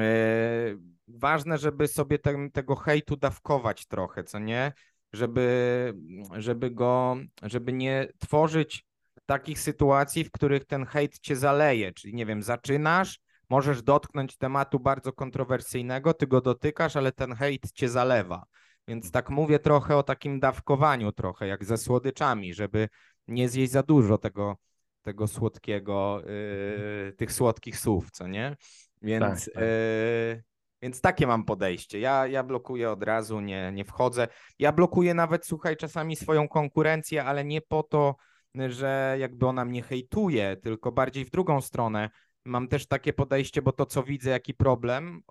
[1.07, 4.73] ważne, żeby sobie ten, tego hejtu dawkować trochę, co nie?
[5.13, 5.93] Żeby,
[6.37, 8.85] żeby go, żeby nie tworzyć
[9.25, 11.93] takich sytuacji, w których ten hejt cię zaleje.
[11.93, 13.19] Czyli nie wiem, zaczynasz,
[13.51, 18.43] możesz dotknąć tematu bardzo kontrowersyjnego, ty go dotykasz, ale ten hejt cię zalewa.
[18.87, 22.89] Więc tak mówię trochę o takim dawkowaniu, trochę jak ze słodyczami, żeby
[23.27, 24.57] nie zjeść za dużo tego,
[25.01, 28.55] tego słodkiego, yy, tych słodkich słów, co nie?
[29.01, 29.63] Więc, tak, tak.
[29.63, 30.43] Yy,
[30.81, 31.99] więc takie mam podejście.
[31.99, 34.27] Ja, ja blokuję od razu, nie, nie wchodzę.
[34.59, 38.15] Ja blokuję nawet, słuchaj, czasami swoją konkurencję, ale nie po to,
[38.55, 42.09] że jakby ona mnie hejtuje, tylko bardziej w drugą stronę.
[42.45, 45.21] Mam też takie podejście, bo to, co widzę, jaki problem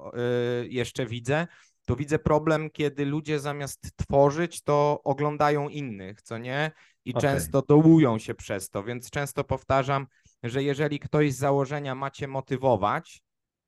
[0.62, 1.46] yy, jeszcze widzę,
[1.84, 6.70] to widzę problem, kiedy ludzie zamiast tworzyć, to oglądają innych, co nie?
[7.04, 7.22] I okay.
[7.22, 10.06] często dołują się przez to, więc często powtarzam,
[10.42, 13.22] że jeżeli ktoś z założenia macie motywować,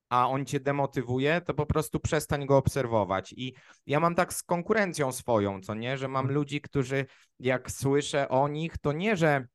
[0.08, 3.34] a on cię demotywuje, to po prostu przestań go obserwować.
[3.36, 3.54] I
[3.86, 6.34] ja mam tak z konkurencją swoją, co nie, że mam mhm.
[6.34, 7.06] ludzi, którzy
[7.38, 9.46] jak słyszę o nich, to nie, że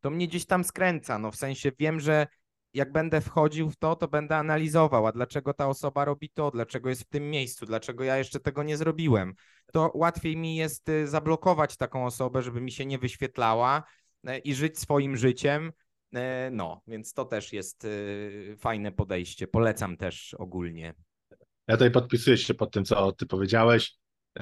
[0.00, 2.26] to mnie gdzieś tam skręca, no w sensie wiem, że
[2.76, 6.88] jak będę wchodził w to, to będę analizował, a dlaczego ta osoba robi to, dlaczego
[6.88, 9.34] jest w tym miejscu, dlaczego ja jeszcze tego nie zrobiłem.
[9.72, 13.82] To łatwiej mi jest y, zablokować taką osobę, żeby mi się nie wyświetlała
[14.26, 15.72] e, i żyć swoim życiem.
[16.14, 19.46] E, no, więc to też jest y, fajne podejście.
[19.46, 20.94] Polecam też ogólnie.
[21.68, 23.94] Ja tutaj podpisuję się pod tym, co ty powiedziałeś.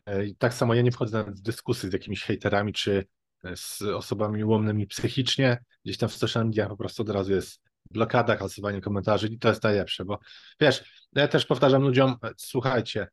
[0.07, 3.07] E, tak samo ja nie wchodzę na dyskusje z jakimiś hejterami czy
[3.55, 5.65] z osobami łomnymi psychicznie.
[5.85, 9.49] Gdzieś tam w social media po prostu od razu jest blokada, kasowanie komentarzy i to
[9.49, 10.19] jest najlepsze, bo
[10.61, 13.09] wiesz, ja też powtarzam ludziom, słuchajcie,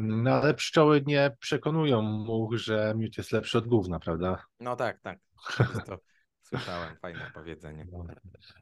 [0.00, 4.44] no ale pszczoły nie przekonują much, że miód jest lepszy od gówna, prawda?
[4.60, 5.18] No tak, tak.
[5.86, 5.98] To
[6.48, 7.86] słyszałem, fajne powiedzenie.
[7.92, 8.06] No.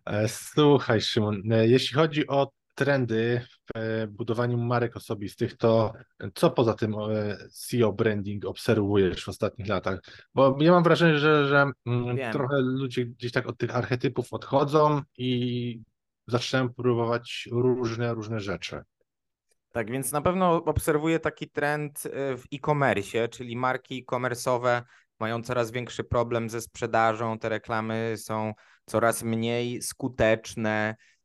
[0.06, 5.92] E, słuchaj, Szymon, e, jeśli chodzi o trendy w e, budowaniu marek osobistych, to
[6.34, 6.94] co poza tym
[7.50, 10.00] SEO branding obserwujesz w ostatnich latach?
[10.34, 15.02] Bo ja mam wrażenie, że, że mm, trochę ludzie gdzieś tak od tych archetypów odchodzą
[15.18, 15.80] i
[16.26, 18.82] zaczynają próbować różne, różne rzeczy.
[19.72, 24.82] Tak, więc na pewno obserwuję taki trend e, w e-commerce, czyli marki e-commerce'owe
[25.18, 28.52] mają coraz większy problem ze sprzedażą, te reklamy są
[28.86, 31.19] coraz mniej skuteczne, E,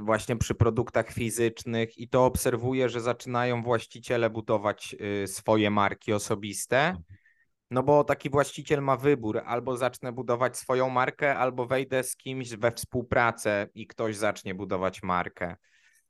[0.00, 6.96] właśnie przy produktach fizycznych i to obserwuję, że zaczynają właściciele budować y, swoje marki osobiste.
[7.70, 12.50] No bo taki właściciel ma wybór, albo zacznę budować swoją markę, albo wejdę z kimś
[12.50, 15.56] we współpracę i ktoś zacznie budować markę.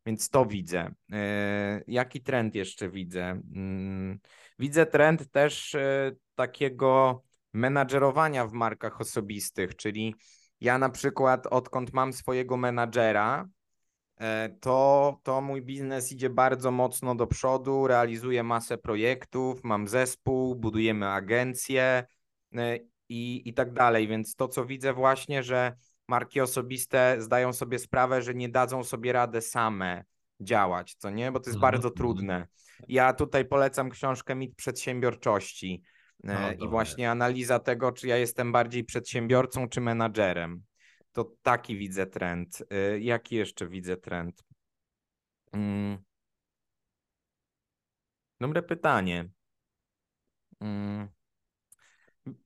[0.06, 0.94] Więc to widzę.
[1.12, 3.40] E, jaki trend jeszcze widzę?
[3.54, 4.18] Mm,
[4.58, 10.14] widzę trend też e, takiego menadżerowania w markach osobistych, czyli
[10.60, 13.48] ja na przykład, odkąd mam swojego menadżera,
[14.16, 20.54] e, to, to mój biznes idzie bardzo mocno do przodu, realizuję masę projektów, mam zespół,
[20.54, 22.04] budujemy agencję
[22.56, 24.08] e, i, i tak dalej.
[24.08, 25.76] Więc to, co widzę właśnie, że
[26.08, 30.04] marki osobiste zdają sobie sprawę, że nie dadzą sobie radę same
[30.40, 31.32] działać, co nie?
[31.32, 31.72] Bo to jest mhm.
[31.72, 32.46] bardzo trudne.
[32.88, 35.82] Ja tutaj polecam książkę Mit Przedsiębiorczości.
[36.24, 40.62] No, e, I właśnie analiza tego, czy ja jestem bardziej przedsiębiorcą, czy menadżerem.
[41.12, 42.62] To taki widzę trend.
[42.70, 44.44] E, jaki jeszcze widzę trend?
[45.52, 45.98] Hmm.
[48.40, 49.28] Dobre pytanie.
[50.62, 51.08] Hmm.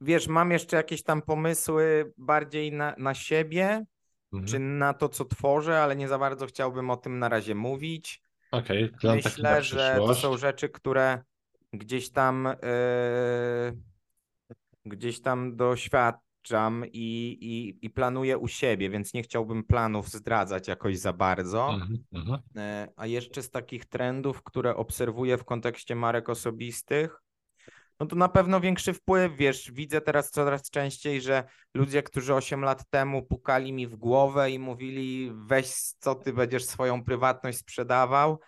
[0.01, 3.85] Wiesz, mam jeszcze jakieś tam pomysły bardziej na, na siebie,
[4.33, 4.49] mhm.
[4.49, 8.23] czy na to, co tworzę, ale nie za bardzo chciałbym o tym na razie mówić.
[8.51, 11.23] Okej, okay, Myślę, że to są rzeczy, które
[11.73, 13.83] gdzieś tam yy,
[14.87, 20.99] gdzieś tam doświadczam i, i, i planuję u siebie, więc nie chciałbym planów zdradzać jakoś
[20.99, 21.79] za bardzo.
[22.13, 22.39] Mhm.
[22.97, 27.23] A jeszcze z takich trendów, które obserwuję w kontekście marek osobistych,
[28.01, 32.61] no to na pewno większy wpływ, wiesz, widzę teraz coraz częściej, że ludzie, którzy 8
[32.61, 38.41] lat temu pukali mi w głowę i mówili weź co ty będziesz swoją prywatność sprzedawał,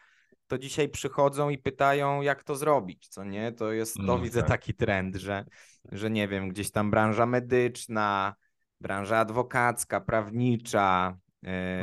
[0.47, 3.53] to dzisiaj przychodzą i pytają jak to zrobić, co nie?
[3.53, 4.49] To jest, to no, widzę tak.
[4.49, 5.45] taki trend, że,
[5.93, 8.35] że nie wiem, gdzieś tam branża medyczna,
[8.81, 11.17] branża adwokacka, prawnicza,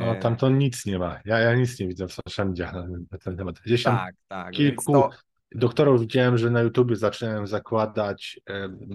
[0.06, 1.20] no, tam to nic nie ma.
[1.24, 2.72] Ja, ja nic nie widzę w social media
[3.10, 3.60] na ten temat.
[3.60, 4.54] Gdzieś tam tak, tak.
[4.54, 5.10] kilku to...
[5.54, 8.40] doktorów widziałem, że na YouTubie zaczynają zakładać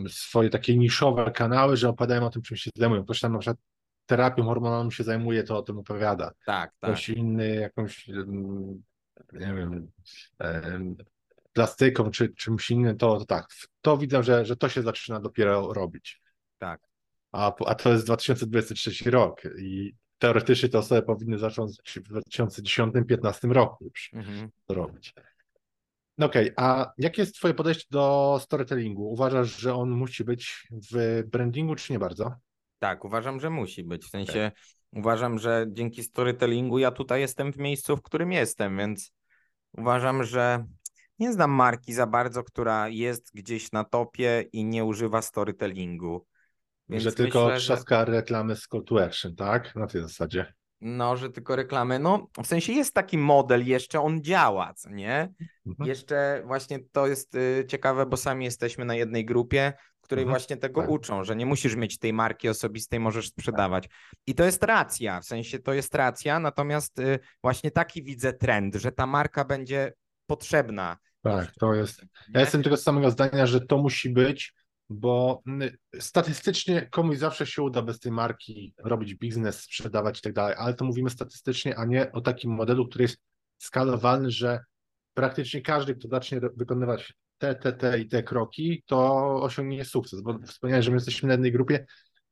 [0.08, 3.04] swoje takie niszowe kanały, że opowiadają o tym, czym się zajmują.
[3.04, 3.58] Ktoś tam na przykład
[4.06, 6.26] terapią hormonalną się zajmuje, to o tym opowiada.
[6.26, 6.92] Tak, tak.
[6.92, 8.10] Ktoś inny jakąś,
[9.34, 9.92] nie wiem,
[11.54, 13.48] plastyką czy czymś innym, to, to tak.
[13.82, 16.22] To widzę, że, że to się zaczyna dopiero robić.
[16.58, 16.82] Tak.
[17.32, 23.84] A, a to jest 2023 rok i teoretycznie te osoby powinny zacząć w 2010-2015 roku
[23.84, 24.50] już mhm.
[24.66, 25.14] to robić.
[26.18, 29.12] No okej, okay, a jakie jest Twoje podejście do storytellingu?
[29.12, 32.36] Uważasz, że on musi być w brandingu, czy nie bardzo?
[32.80, 34.06] Tak, uważam, że musi być.
[34.06, 34.52] W sensie okay.
[34.94, 39.12] Uważam, że dzięki storytellingu ja tutaj jestem w miejscu, w którym jestem, więc
[39.78, 40.66] uważam, że
[41.20, 46.26] nie znam marki za bardzo, która jest gdzieś na topie i nie używa storytellingu.
[46.90, 48.12] Więc że tylko myślę, trzaska że...
[48.12, 49.76] reklamy z call to action, tak?
[49.76, 50.54] Na tej zasadzie.
[50.82, 52.00] No, że tylko reklamy.
[52.00, 55.34] No, w sensie jest taki model, jeszcze on działa, co nie?
[55.68, 55.90] Mhm.
[55.90, 59.74] Jeszcze właśnie to jest y, ciekawe, bo sami jesteśmy na jednej grupie,
[60.08, 60.40] której mhm.
[60.40, 60.90] właśnie tego tak.
[60.90, 63.90] uczą, że nie musisz mieć tej marki osobistej, możesz sprzedawać.
[64.28, 68.76] I to jest racja, w sensie to jest racja, natomiast y, właśnie taki widzę trend,
[68.76, 69.94] że ta marka będzie
[70.26, 70.98] potrzebna.
[71.22, 72.02] Tak, to jest.
[72.34, 74.54] Ja jestem tego samego zdania, że to musi być
[74.90, 75.44] bo
[76.00, 80.74] statystycznie komuś zawsze się uda bez tej marki robić biznes, sprzedawać i tak dalej, ale
[80.74, 83.18] to mówimy statystycznie, a nie o takim modelu, który jest
[83.58, 84.60] skalowalny, że
[85.14, 90.40] praktycznie każdy, kto zacznie wykonywać te, te, te i te kroki, to osiągnie sukces, bo
[90.40, 91.86] wspomniałem, że my jesteśmy na jednej grupie,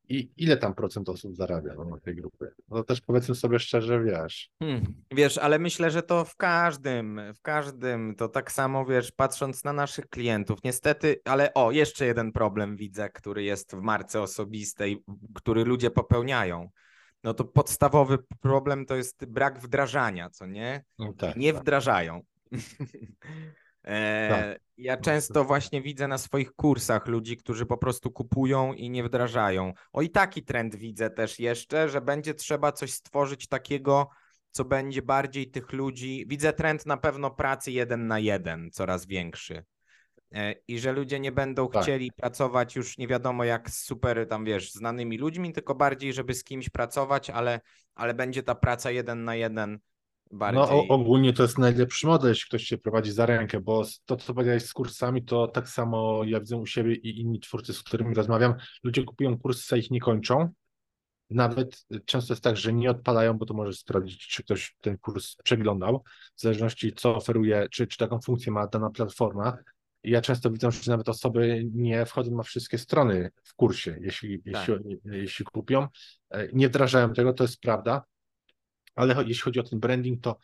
[0.08, 2.46] i ile tam procent osób zarabia no, na tej grupie?
[2.68, 4.50] No też powiedzmy sobie szczerze, wiesz.
[4.62, 9.64] Hmm, wiesz, ale myślę, że to w każdym, w każdym, to tak samo, wiesz, patrząc
[9.64, 15.04] na naszych klientów, niestety, ale o, jeszcze jeden problem widzę, który jest w marce osobistej,
[15.34, 16.70] który ludzie popełniają.
[17.24, 20.84] No to podstawowy problem to jest brak wdrażania, co nie?
[20.98, 21.62] No tak, nie tak.
[21.62, 22.20] wdrażają.
[23.86, 24.60] E, tak.
[24.76, 29.72] Ja często właśnie widzę na swoich kursach ludzi, którzy po prostu kupują i nie wdrażają.
[29.92, 34.08] O i taki trend widzę też jeszcze, że będzie trzeba coś stworzyć takiego,
[34.50, 36.24] co będzie bardziej tych ludzi.
[36.28, 39.64] Widzę trend na pewno pracy jeden na jeden, coraz większy.
[40.34, 41.82] E, I że ludzie nie będą tak.
[41.82, 46.34] chcieli pracować już nie wiadomo jak z super tam wiesz, znanymi ludźmi, tylko bardziej, żeby
[46.34, 47.60] z kimś pracować, ale,
[47.94, 49.78] ale będzie ta praca jeden na jeden
[50.32, 50.62] Bardziej...
[50.62, 54.34] No ogólnie to jest najlepszy model, jeśli ktoś się prowadzi za rękę, bo to, co
[54.34, 58.14] powiedziałeś z kursami, to tak samo ja widzę u siebie i inni twórcy, z którymi
[58.14, 60.48] rozmawiam, ludzie kupują kursy, a ich nie kończą.
[61.30, 65.36] Nawet często jest tak, że nie odpalają, bo to może sprawdzić, czy ktoś ten kurs
[65.44, 66.02] przeglądał,
[66.36, 69.58] w zależności co oferuje, czy, czy taką funkcję ma dana platforma.
[70.02, 74.42] I ja często widzę, że nawet osoby nie wchodzą na wszystkie strony w kursie, jeśli,
[74.42, 74.68] tak.
[74.68, 75.88] jeśli, jeśli kupią.
[76.30, 78.04] E, nie wdrażają tego, to jest prawda,
[78.96, 80.38] ale jeśli chodzi o ten branding, to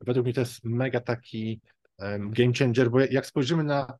[0.00, 1.60] według mnie to jest mega taki
[2.18, 3.98] game changer, bo jak spojrzymy na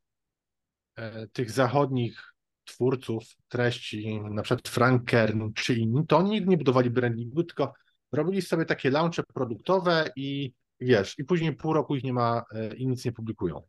[0.97, 6.91] e, tych zachodnich twórców treści, na przykład Frank Kern czy inni, to oni nie budowali
[6.91, 7.75] brandingu, tylko
[8.13, 12.77] robili sobie takie launche produktowe i wiesz, i później pół roku ich nie ma e,
[12.77, 13.63] i nic nie publikują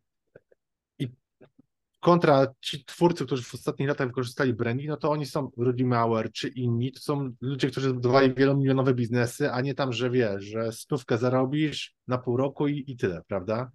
[2.02, 6.32] kontra ci twórcy, którzy w ostatnich latach wykorzystali branding, no to oni są Rudy Mauer
[6.32, 10.72] czy inni, to są ludzie, którzy zbudowali wielomilionowe biznesy, a nie tam, że wiesz, że
[10.72, 13.70] stówkę zarobisz na pół roku i, i tyle, prawda?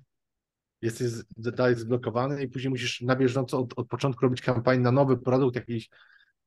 [0.81, 5.17] Jesteś dalej zblokowany i później musisz na bieżąco od, od początku robić kampanię na nowy
[5.17, 5.89] produkt, jakiś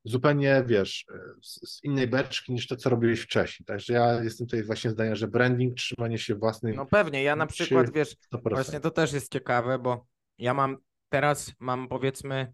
[0.04, 1.06] zupełnie, wiesz,
[1.42, 3.66] z, z, innej beczki niż to, co robiłeś wcześniej.
[3.66, 6.76] Także ja jestem tutaj właśnie zdania, że branding, trzymanie się własnej...
[6.76, 8.40] No pewnie, ja na przykład, wiesz, 100%.
[8.50, 10.06] właśnie to też jest ciekawe, bo
[10.38, 10.76] ja mam
[11.10, 12.52] teraz mam powiedzmy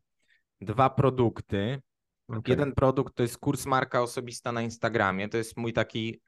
[0.60, 1.80] dwa produkty.
[2.28, 2.42] Okay.
[2.46, 5.28] Jeden produkt to jest kurs marka osobista na Instagramie.
[5.28, 6.20] To jest mój taki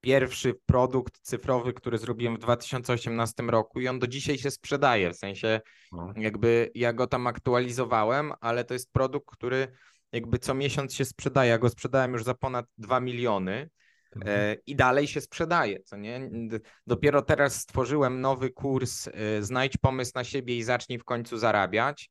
[0.00, 5.12] pierwszy produkt cyfrowy, który zrobiłem w 2018 roku i on do dzisiaj się sprzedaje.
[5.12, 5.60] W sensie
[5.92, 6.12] no.
[6.16, 9.68] jakby ja go tam aktualizowałem, ale to jest produkt, który
[10.12, 11.50] jakby co miesiąc się sprzedaje.
[11.50, 13.70] Ja go sprzedałem już za ponad 2 miliony.
[14.16, 14.56] Mhm.
[14.66, 16.30] i dalej się sprzedaje, co nie?
[16.86, 19.08] Dopiero teraz stworzyłem nowy kurs
[19.40, 22.10] Znajdź pomysł na siebie i zacznij w końcu zarabiać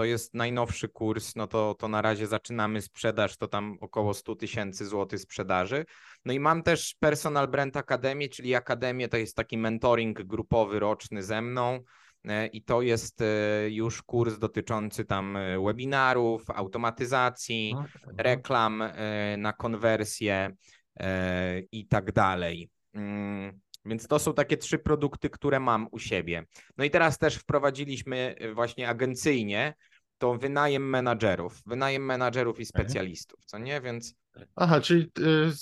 [0.00, 4.36] to jest najnowszy kurs, no to, to na razie zaczynamy sprzedaż, to tam około 100
[4.36, 5.84] tysięcy złotych sprzedaży.
[6.24, 11.22] No i mam też Personal Brand Academy, czyli Akademię, to jest taki mentoring grupowy roczny
[11.22, 11.80] ze mną
[12.24, 17.74] e, i to jest e, już kurs dotyczący tam e, webinarów, automatyzacji,
[18.18, 18.82] reklam
[19.38, 20.56] na konwersję
[21.72, 22.70] i tak dalej.
[22.94, 26.44] Mm, więc to są takie trzy produkty, które mam u siebie.
[26.76, 29.74] No i teraz też wprowadziliśmy właśnie agencyjnie
[30.18, 33.80] to wynajem menadżerów, wynajem menadżerów i specjalistów, co nie?
[33.80, 34.14] Więc.
[34.56, 35.52] Aha, czyli y,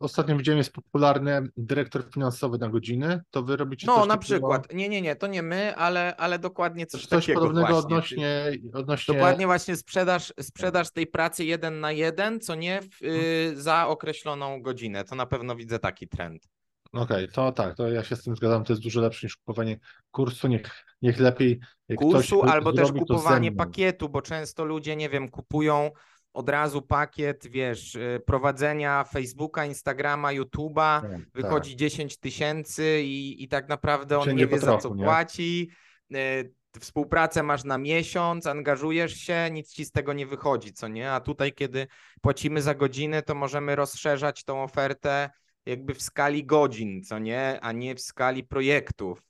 [0.00, 4.24] ostatnio widziałem, jest popularny dyrektor finansowy na godziny, to wy robicie No, coś na takiego...
[4.24, 4.72] przykład.
[4.72, 7.86] Nie, nie, nie, to nie my, ale, ale dokładnie coś, coś takiego podobnego właśnie.
[7.86, 9.14] odnośnie, odnośnie...
[9.14, 14.62] Dokładnie właśnie sprzedaż, sprzedaż tej pracy jeden na jeden, co nie, w, y, za określoną
[14.62, 15.04] godzinę.
[15.04, 16.48] To na pewno widzę taki trend.
[16.92, 19.36] Okej, okay, to tak, to ja się z tym zgadzam, to jest dużo lepsze niż
[19.36, 19.78] kupowanie
[20.10, 21.60] kursu, niech, niech lepiej
[21.96, 25.90] kursu albo też kupowanie pakietu, bo często ludzie, nie wiem, kupują
[26.32, 31.78] od razu pakiet, wiesz, y, prowadzenia Facebooka, Instagrama, YouTube'a, tak, wychodzi tak.
[31.78, 35.04] 10 tysięcy i, i tak naprawdę on nie wie za co nie?
[35.04, 35.70] płaci.
[36.14, 41.12] Y, współpracę masz na miesiąc, angażujesz się, nic ci z tego nie wychodzi, co nie?
[41.12, 41.86] A tutaj, kiedy
[42.20, 45.30] płacimy za godzinę, to możemy rozszerzać tą ofertę
[45.66, 49.22] jakby w skali godzin, co nie, a nie w skali projektów.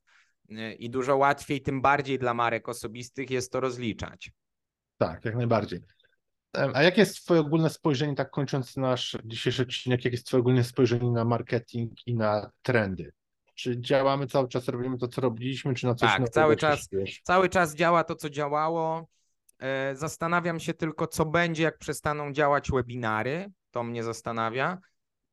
[0.79, 4.33] I dużo łatwiej, tym bardziej dla marek osobistych jest to rozliczać.
[4.99, 5.81] Tak, jak najbardziej.
[6.53, 10.65] A jakie jest Twoje ogólne spojrzenie, tak kończąc nasz dzisiejszy odcinek, jakie jest Twoje ogólne
[10.65, 13.13] spojrzenie na marketing i na trendy?
[13.55, 16.89] Czy działamy cały czas, robimy to, co robiliśmy, czy na coś Tak, cały czas,
[17.23, 19.09] cały czas działa to, co działało.
[19.59, 23.51] E, zastanawiam się tylko, co będzie, jak przestaną działać webinary.
[23.71, 24.79] To mnie zastanawia.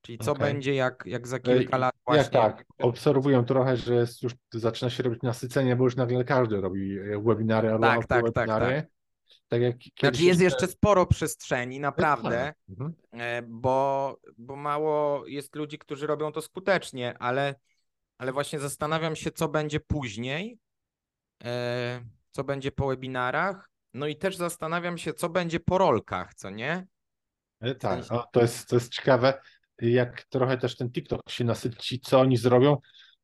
[0.01, 0.47] Czyli co okay.
[0.47, 2.23] będzie, jak, jak za kilka lat właśnie...
[2.23, 6.99] Jak tak, obserwuję trochę, że już zaczyna się robić nasycenie, bo już nagle każdy robi
[6.99, 8.75] e, webinary albo tak, tak, webinary.
[8.75, 8.96] Tak, tak.
[9.47, 12.93] Tak jak znaczy jest jeszcze sporo przestrzeni, naprawdę, mhm.
[13.11, 17.55] E, bo, bo mało jest ludzi, którzy robią to skutecznie, ale,
[18.17, 20.59] ale właśnie zastanawiam się, co będzie później,
[21.43, 26.49] e, co będzie po webinarach, no i też zastanawiam się, co będzie po rolkach, co
[26.49, 26.87] nie?
[27.79, 29.41] Tak, o, to, jest, to jest ciekawe
[29.81, 32.77] jak trochę też ten TikTok się nasyci, co oni zrobią,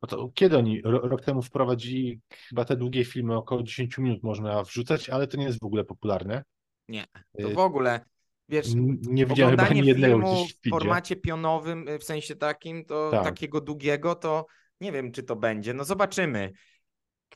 [0.04, 4.64] no to kiedy oni rok temu wprowadzili chyba te długie filmy, około 10 minut można
[4.64, 6.44] wrzucać, ale to nie jest w ogóle popularne.
[6.88, 7.06] Nie,
[7.42, 8.06] to w ogóle.
[8.50, 8.68] Wiesz,
[9.02, 13.24] nie widziałem chyba ani jednego gdzieś w, w formacie pionowym, w sensie takim, to tak.
[13.24, 14.46] takiego długiego, to
[14.82, 15.74] nie wiem, czy to będzie.
[15.74, 16.52] No zobaczymy.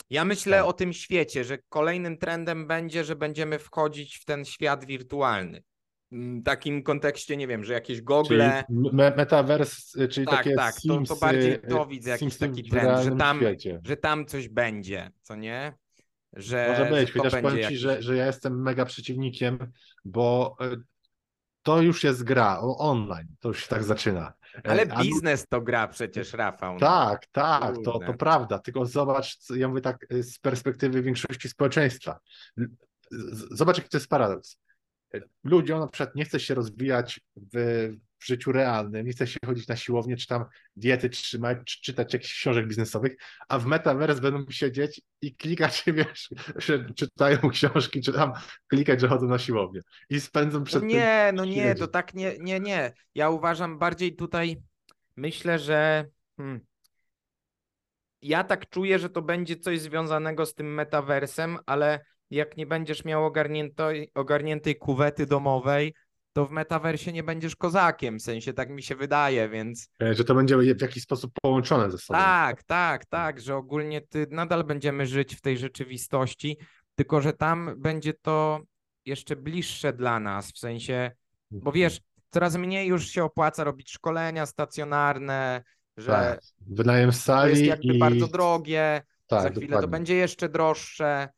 [0.09, 0.65] Ja myślę tak.
[0.65, 5.63] o tym świecie, że kolejnym trendem będzie, że będziemy wchodzić w ten świat wirtualny
[6.45, 8.63] takim kontekście, nie wiem, że jakieś gogle.
[8.69, 13.03] Me metaverse, czyli tak, takie tak, Sims, to, to bardziej to widzę jakiś taki trend,
[13.03, 13.39] że tam,
[13.83, 15.73] że tam coś będzie, co nie?
[16.33, 17.79] Że, Może być, chociaż powiem ci, jakiś...
[17.79, 19.71] że, że ja jestem mega przeciwnikiem,
[20.05, 20.75] bo e,
[21.63, 24.33] to już jest gra online, to już się tak zaczyna.
[24.55, 26.73] E, Ale biznes to gra przecież, Rafał.
[26.73, 26.79] No.
[26.79, 28.59] Tak, tak, to, to prawda.
[28.59, 32.19] Tylko zobacz, ja mówię tak z perspektywy większości społeczeństwa.
[33.51, 34.57] Zobacz, jaki to jest paradoks
[35.43, 37.89] ludziom na przykład nie chce się rozwijać w,
[38.19, 42.13] w życiu realnym, nie chce się chodzić na siłownię, czy tam diety trzymać, czy czytać
[42.13, 43.15] jakichś książek biznesowych,
[43.49, 48.33] a w metaverse będą siedzieć i klikać, wiesz, że czytają książki, czy tam
[48.67, 52.37] klikać, że chodzą na siłownię i spędzą przed no Nie, no nie, to tak nie,
[52.39, 52.93] nie, nie.
[53.15, 54.61] Ja uważam bardziej tutaj,
[55.15, 56.05] myślę, że
[56.37, 56.59] hmm,
[58.21, 63.05] ja tak czuję, że to będzie coś związanego z tym metaversem, ale jak nie będziesz
[63.05, 65.93] miał ogarniętej, ogarniętej kuwety domowej,
[66.33, 69.89] to w metaversie nie będziesz kozakiem, w sensie tak mi się wydaje, więc...
[70.01, 72.19] E, że to będzie w jakiś sposób połączone ze sobą.
[72.19, 76.57] Tak, tak, tak, że ogólnie ty nadal będziemy żyć w tej rzeczywistości,
[76.95, 78.59] tylko że tam będzie to
[79.05, 81.11] jeszcze bliższe dla nas, w sensie,
[81.51, 85.63] bo wiesz, coraz mniej już się opłaca robić szkolenia stacjonarne,
[85.97, 86.39] że tak.
[86.67, 87.99] wynajem sali to jest jakby i...
[87.99, 89.87] bardzo drogie, tak, za chwilę dokładnie.
[89.87, 91.29] to będzie jeszcze droższe,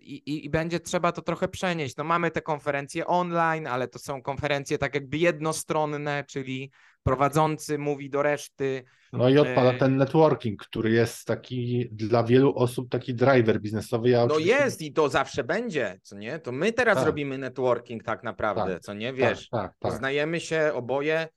[0.00, 1.96] I, I, będzie trzeba to trochę przenieść.
[1.96, 6.70] No mamy te konferencje online, ale to są konferencje tak jakby jednostronne, czyli
[7.02, 8.84] prowadzący mówi do reszty.
[9.12, 14.08] No i odpada e, ten networking, który jest taki dla wielu osób taki driver biznesowy.
[14.08, 14.54] Ja no oczywiście...
[14.54, 16.38] jest i to zawsze będzie, co nie?
[16.38, 17.06] To my teraz tak.
[17.06, 18.82] robimy networking tak naprawdę, tak.
[18.82, 19.12] co nie?
[19.12, 19.92] Wiesz, tak, tak, tak.
[19.92, 21.28] poznajemy się oboje,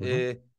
[0.00, 0.20] mhm.
[0.20, 0.50] y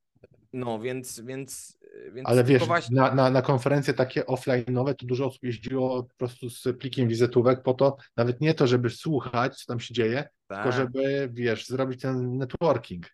[0.53, 1.77] no więc, więc
[2.13, 2.95] więc Ale wiesz, właśnie...
[2.95, 7.63] na, na, na konferencje takie offline'owe to dużo osób jeździło po prostu z plikiem wizytówek
[7.63, 10.63] po to, nawet nie to, żeby słuchać, co tam się dzieje, tak.
[10.63, 13.05] tylko żeby, wiesz, zrobić ten networking.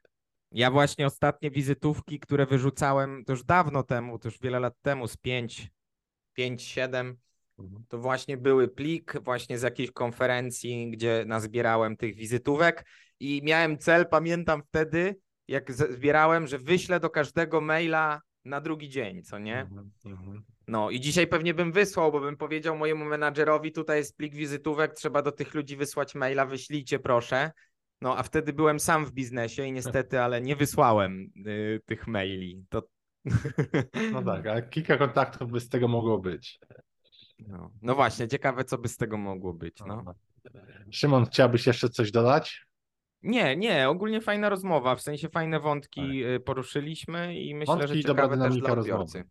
[0.51, 5.07] Ja właśnie ostatnie wizytówki, które wyrzucałem, to już dawno temu, to już wiele lat temu,
[5.07, 5.69] z 5,
[6.33, 7.17] 5, 7,
[7.59, 7.83] Mhm.
[7.87, 12.85] to właśnie były plik właśnie z jakiejś konferencji, gdzie nazbierałem tych wizytówek
[13.19, 15.15] i miałem cel, pamiętam wtedy,
[15.47, 19.61] jak zbierałem, że wyślę do każdego maila na drugi dzień, co nie?
[19.61, 20.43] Mhm, mhm.
[20.67, 24.93] No i dzisiaj pewnie bym wysłał, bo bym powiedział mojemu menadżerowi, tutaj jest plik wizytówek,
[24.93, 27.51] trzeba do tych ludzi wysłać maila, wyślijcie proszę.
[28.01, 32.65] No a wtedy byłem sam w biznesie i niestety, ale nie wysłałem y, tych maili.
[32.69, 32.83] To...
[34.13, 36.59] No tak, a kilka kontaktów by z tego mogło być.
[37.39, 37.71] No.
[37.81, 39.79] no właśnie, ciekawe co by z tego mogło być.
[39.87, 39.97] No.
[40.01, 40.13] Aha.
[40.91, 42.66] Szymon, chciałbyś jeszcze coś dodać?
[43.23, 48.03] Nie, nie, ogólnie fajna rozmowa, w sensie fajne wątki y, poruszyliśmy i myślę, Wątki że
[48.03, 48.79] ciekawe też dla rozmowy.
[48.81, 49.23] odbiorcy.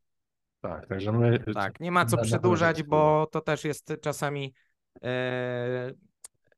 [0.60, 1.44] Tak, także my.
[1.54, 4.54] Tak, nie ma co przedłużać, bo to też jest czasami
[5.02, 5.92] e,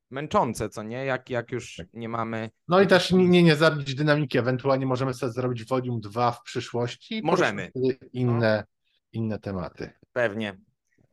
[0.09, 1.05] męczące, co nie?
[1.05, 1.87] Jak, jak już Tak.
[1.93, 2.49] nie mamy.
[2.67, 4.37] No i też nie, nie, nie zabić dynamiki.
[4.37, 7.21] Ewentualnie możemy sobie zrobić volume 2 w przyszłości.
[7.23, 7.69] Możemy.
[7.69, 8.63] wtedy Inne,
[9.11, 9.89] inne tematy.
[10.13, 10.57] Pewnie.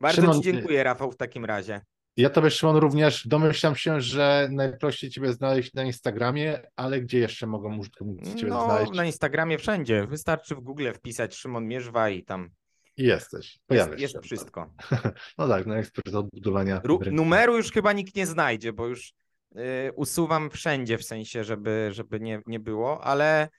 [0.01, 1.81] Bardzo Szymon, Ci dziękuję, Rafał, w takim razie.
[2.17, 7.47] Ja tobie, Szymon, również domyślam się, że najprościej ciebie znaleźć na Instagramie, ale gdzie jeszcze
[7.47, 8.91] mogą użytkownicy ciebie No, znaleźć?
[8.91, 10.07] na Instagramie wszędzie.
[10.07, 12.49] Wystarczy w Google wpisać Szymon Mierzwa i tam
[12.97, 13.45] jesteś.
[13.47, 14.21] jest, Pojawiasz jest się.
[14.21, 14.73] wszystko.
[15.37, 16.81] No tak, no ekspert od budowania.
[16.83, 19.13] Ru- numeru już chyba nikt nie znajdzie, bo już
[19.55, 23.49] y, usuwam wszędzie w sensie, żeby, żeby nie, nie było, ale,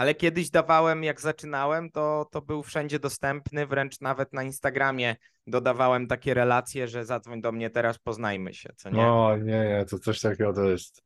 [0.00, 6.06] ale kiedyś dawałem, jak zaczynałem, to, to był wszędzie dostępny, wręcz nawet na Instagramie dodawałem
[6.06, 8.96] takie relacje, że zadzwoń do mnie teraz, poznajmy się, co nie?
[9.02, 11.02] No nie, nie, to coś takiego to jest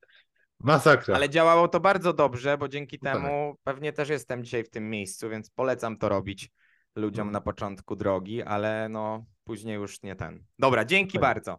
[0.61, 1.15] masakra.
[1.17, 3.23] Ale działało to bardzo dobrze, bo dzięki No tak.
[3.23, 6.51] temu pewnie też jestem dzisiaj w tym miejscu, więc polecam to robić
[6.97, 7.33] ludziom Mhm.
[7.33, 10.45] na początku drogi, ale no później już nie ten.
[10.59, 11.59] Dobra, dzięki bardzo.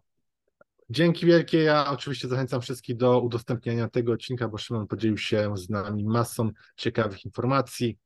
[0.90, 1.62] Dzięki wielkie.
[1.62, 6.50] Ja oczywiście zachęcam wszystkich do udostępniania tego odcinka, bo Szymon podzielił się z nami masą
[6.76, 7.98] ciekawych informacji.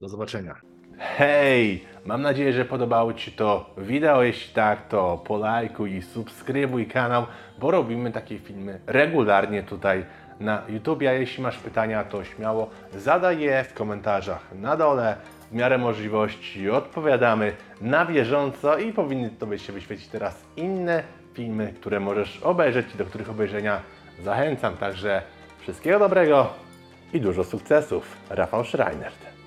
[0.00, 0.60] Do zobaczenia.
[0.98, 1.84] Hej!
[2.04, 4.22] Mam nadzieję, że podobało Ci to wideo.
[4.22, 7.26] Jeśli tak, to polajkuj i subskrybuj kanał,
[7.60, 10.04] bo robimy takie filmy regularnie tutaj
[10.40, 11.02] na YouTube.
[11.02, 15.16] A jeśli masz pytania, to śmiało zadaj je w komentarzach na dole.
[15.50, 22.00] W miarę możliwości odpowiadamy na bieżąco i powinny Tobie się wyświecić teraz inne filmy, które
[22.00, 23.80] możesz obejrzeć i do których obejrzenia
[24.24, 24.76] zachęcam.
[24.76, 25.22] Także
[25.60, 26.52] wszystkiego dobrego
[27.12, 28.16] i dużo sukcesów.
[28.30, 29.37] Rafał Schreinert.